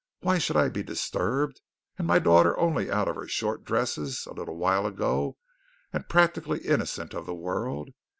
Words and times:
Why 0.21 0.39
should 0.39 0.57
I 0.57 0.69
be 0.69 0.81
disturbed 0.81 1.61
and 1.95 2.07
my 2.07 2.17
daughter 2.17 2.57
only 2.57 2.89
out 2.89 3.07
of 3.07 3.13
her 3.17 3.27
short 3.27 3.63
dresses 3.63 4.25
a 4.25 4.33
little 4.33 4.57
while 4.57 4.87
ago 4.87 5.37
and 5.93 6.09
practically 6.09 6.57
innocent 6.61 7.13
of 7.13 7.27
the 7.27 7.35
world. 7.35 7.91